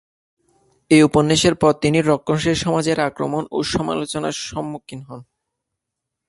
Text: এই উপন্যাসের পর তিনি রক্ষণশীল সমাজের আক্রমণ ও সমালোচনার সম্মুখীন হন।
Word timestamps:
এই 0.91 1.01
উপন্যাসের 1.03 1.55
পর 1.55 1.73
তিনি 1.81 1.99
রক্ষণশীল 2.01 2.55
সমাজের 2.55 2.97
আক্রমণ 2.99 3.43
ও 3.51 3.57
সমালোচনার 3.73 4.35
সম্মুখীন 4.47 5.01
হন। 5.01 5.21